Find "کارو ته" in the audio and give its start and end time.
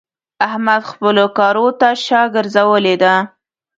1.37-1.89